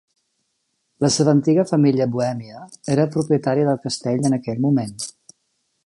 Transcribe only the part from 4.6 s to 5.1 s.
moment.